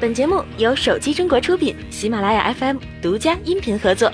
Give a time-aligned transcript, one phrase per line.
[0.00, 4.10] 本节目由手机中国出品，喜马拉雅 FM 独家音频合作。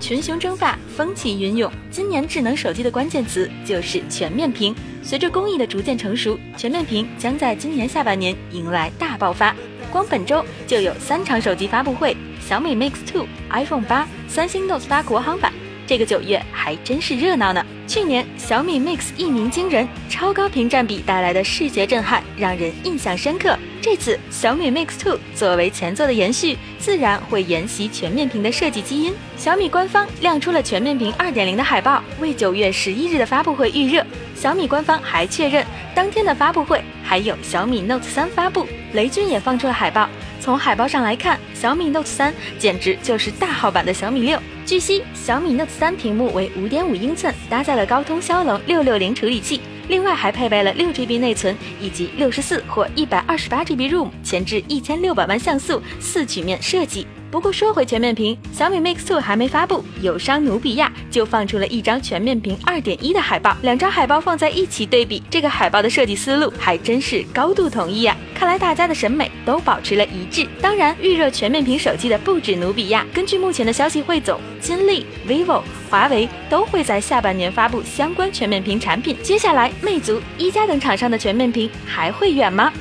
[0.00, 4.74] 群雄争霸，风起云涌，今年智能手机的关键词就是全面屏。
[5.02, 9.54] 随着工艺的逐渐成熟，全面屏将在今年下半年迎来大爆发。
[9.92, 15.52] 光本周就有三场手机发布会：小米 Mix 2、iPhone 八、三星 Note 八国行版。
[15.86, 17.62] 这个九月还真是热闹呢。
[17.86, 23.54] 去年小米 Mix 一鸣惊人，超高屏占比带来的视觉震撼让人印象深刻。
[23.86, 29.14] 这次小米 Mix 2作为前作的延续，自然会沿袭全面屏的设计基因。
[29.36, 34.04] 小米官方亮出了全面屏2.0的海报，为九月十一日的发布会预热。
[34.34, 35.64] 小米官方还确认，
[35.94, 38.66] 当天的发布会还有小米 Note 3发布。
[38.92, 40.08] 雷军也放出了海报，
[40.40, 44.36] 从海报上来看，小米 Note 3简直就是大号版的小米六。
[44.66, 52.88] 据悉，小米 Note 3屏幕为5.5英寸，搭载了高通骁龙660处理器，另外还配备了 6GB 内存以及64或
[53.36, 57.06] 128GB ROM，前置1600万像素四曲面设计。
[57.28, 68.16] 不过说回全面屏，小米 Mix 2还没发布，友商努比亚就放出了一张全面屏2.1的海报，两张海报放在一起对比，这个海报的设计思路还真是高度统一呀！
[68.34, 70.46] 看来大家的审美都保持了一致。
[70.62, 79.16] 当然，预热全面屏手机的不止努比亚，根据目前的消息汇总，金立、vivo、华为都会在下半年发布相关全面屏产品。
[79.22, 82.72] 接下来，魅族、一加等厂商的全面屏还会远吗？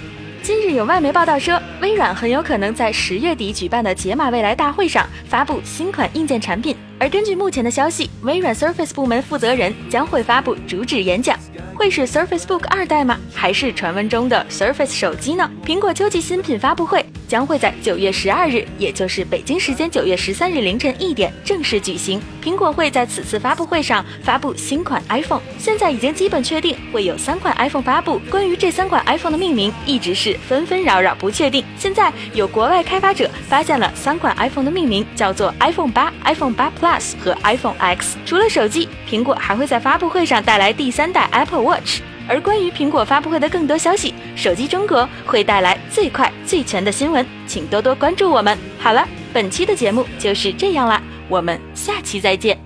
[0.46, 6.78] 今日有外媒报道说，微软很有可能在十月底举办的解码未来大会上发布新款硬件产品。
[7.00, 11.38] 而根据目前的消息，微软 Surface 部门负责人将会发布主旨演讲。
[11.76, 13.20] 会是 Surface Book 二代吗？
[13.34, 15.50] 还是传闻中的 Surface 手机呢？
[15.66, 17.06] 苹果秋季新品发布会。
[17.28, 22.22] 将会在九月十二日，也就是北京时间九月十三日凌晨一点正式举行。
[22.40, 28.22] 苹果会在此次发布会上发布新款 iPhone，现在已经基本确定会有三款 iPhone 发布。
[28.30, 31.66] 关于这三款 iPhone 的命名，一直是纷纷扰扰不确定。
[31.76, 38.16] 现在有国外开发者发现了三款 iPhone 的命名，叫做 iPhone 八、iPhone 八 Plus 和 iPhone X。
[38.28, 42.02] 除了手机，苹果还会在发布会上带来第三代 Apple Watch。
[42.28, 48.56] 而关于苹果发布会的更多消息，手机中国会带来最快最全的新闻，请多多关注我们。
[48.80, 52.65] 好了，本期的节目就是这样啦，我们下期再见。